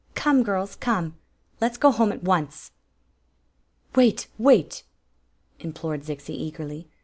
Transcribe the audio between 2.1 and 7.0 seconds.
at once."" Wait— wait!" implored Zixi, eagerly.